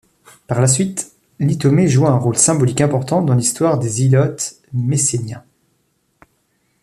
[0.47, 5.43] Par la suite, l'Ithômé joua un rôle symbolique important dans l'histoire des Hilotes messéniens.